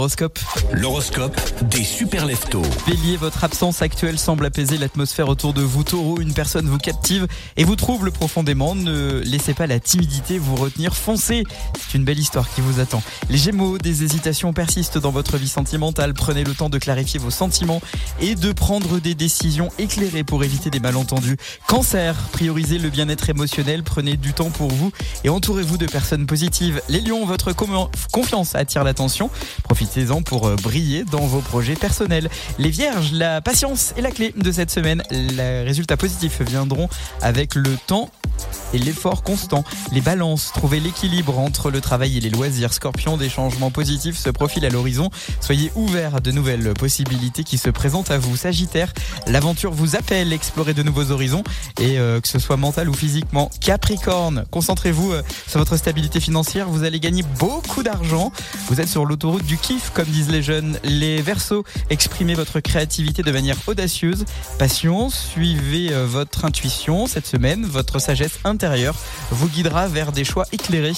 L'horoscope. 0.00 0.38
L'horoscope 0.72 1.38
des 1.68 1.84
super 1.84 2.24
leftos. 2.24 2.62
Bélier, 2.86 3.18
votre 3.18 3.44
absence 3.44 3.82
actuelle 3.82 4.18
semble 4.18 4.46
apaiser 4.46 4.78
l'atmosphère 4.78 5.28
autour 5.28 5.52
de 5.52 5.60
vous. 5.60 5.84
Taureau, 5.84 6.20
une 6.20 6.32
personne 6.32 6.64
vous 6.64 6.78
captive 6.78 7.26
et 7.58 7.64
vous 7.64 7.76
trouble 7.76 8.10
profondément. 8.10 8.74
Ne 8.74 9.20
laissez 9.22 9.52
pas 9.52 9.66
la 9.66 9.78
timidité 9.78 10.38
vous 10.38 10.56
retenir. 10.56 10.96
Foncez. 10.96 11.44
C'est 11.78 11.98
une 11.98 12.04
belle 12.04 12.18
histoire 12.18 12.48
qui 12.48 12.62
vous 12.62 12.80
attend. 12.80 13.02
Les 13.28 13.36
Gémeaux, 13.36 13.76
des 13.76 14.02
hésitations 14.02 14.54
persistent 14.54 14.96
dans 14.96 15.10
votre 15.10 15.36
vie 15.36 15.48
sentimentale. 15.48 16.14
Prenez 16.14 16.44
le 16.44 16.54
temps 16.54 16.70
de 16.70 16.78
clarifier 16.78 17.20
vos 17.20 17.30
sentiments 17.30 17.82
et 18.22 18.36
de 18.36 18.52
prendre 18.52 19.00
des 19.00 19.14
décisions 19.14 19.68
éclairées 19.78 20.24
pour 20.24 20.42
éviter 20.44 20.70
des 20.70 20.80
malentendus. 20.80 21.36
Cancer, 21.66 22.14
priorisez 22.32 22.78
le 22.78 22.88
bien-être 22.88 23.28
émotionnel. 23.28 23.82
Prenez 23.82 24.16
du 24.16 24.32
temps 24.32 24.48
pour 24.48 24.70
vous 24.70 24.92
et 25.24 25.28
entourez-vous 25.28 25.76
de 25.76 25.84
personnes 25.84 26.24
positives. 26.24 26.80
Les 26.88 27.02
Lions, 27.02 27.26
votre 27.26 27.52
confiance 27.52 28.54
attire 28.54 28.82
l'attention. 28.82 29.28
Profitez 29.64 29.89
Pour 30.24 30.46
euh, 30.46 30.54
briller 30.54 31.04
dans 31.04 31.26
vos 31.26 31.40
projets 31.40 31.74
personnels. 31.74 32.30
Les 32.58 32.70
vierges, 32.70 33.10
la 33.12 33.40
patience 33.40 33.92
est 33.96 34.00
la 34.00 34.12
clé 34.12 34.32
de 34.36 34.52
cette 34.52 34.70
semaine. 34.70 35.02
Les 35.10 35.62
résultats 35.62 35.96
positifs 35.96 36.40
viendront 36.42 36.88
avec 37.20 37.56
le 37.56 37.76
temps 37.88 38.08
et 38.72 38.78
l'effort 38.78 39.22
constant. 39.22 39.64
Les 39.92 40.00
balances, 40.00 40.50
trouvez 40.52 40.80
l'équilibre 40.80 41.38
entre 41.38 41.70
le 41.70 41.80
travail 41.80 42.16
et 42.16 42.20
les 42.20 42.30
loisirs. 42.30 42.72
Scorpion, 42.72 43.16
des 43.16 43.28
changements 43.28 43.70
positifs 43.70 44.16
se 44.16 44.30
profilent 44.30 44.64
à 44.64 44.70
l'horizon. 44.70 45.10
Soyez 45.40 45.72
ouverts 45.74 46.16
à 46.16 46.20
de 46.20 46.30
nouvelles 46.30 46.74
possibilités 46.74 47.44
qui 47.44 47.58
se 47.58 47.70
présentent 47.70 48.10
à 48.10 48.18
vous. 48.18 48.36
Sagittaire, 48.36 48.92
l'aventure 49.26 49.72
vous 49.72 49.96
appelle, 49.96 50.32
explorez 50.32 50.74
de 50.74 50.82
nouveaux 50.82 51.10
horizons 51.10 51.42
et 51.80 51.98
euh, 51.98 52.20
que 52.20 52.28
ce 52.28 52.38
soit 52.38 52.56
mental 52.56 52.88
ou 52.88 52.94
physiquement. 52.94 53.50
Capricorne, 53.60 54.44
concentrez-vous 54.50 55.12
euh, 55.12 55.22
sur 55.46 55.58
votre 55.58 55.76
stabilité 55.76 56.20
financière. 56.20 56.68
Vous 56.68 56.84
allez 56.84 57.00
gagner 57.00 57.24
beaucoup 57.38 57.82
d'argent. 57.82 58.32
Vous 58.68 58.80
êtes 58.80 58.88
sur 58.88 59.04
l'autoroute 59.04 59.44
du 59.44 59.56
kiff, 59.56 59.90
comme 59.90 60.06
disent 60.06 60.30
les 60.30 60.42
jeunes. 60.42 60.78
Les 60.84 61.22
Verseaux, 61.22 61.64
exprimez 61.90 62.34
votre 62.34 62.60
créativité 62.60 63.22
de 63.22 63.30
manière 63.30 63.56
audacieuse. 63.66 64.24
Passion, 64.58 65.10
suivez 65.10 65.92
euh, 65.92 66.06
votre 66.06 66.44
intuition 66.44 67.06
cette 67.06 67.26
semaine. 67.26 67.64
Votre 67.64 67.98
sagesse 67.98 68.38
vous 69.30 69.48
guidera 69.48 69.88
vers 69.88 70.12
des 70.12 70.24
choix 70.24 70.44
éclairés. 70.52 70.92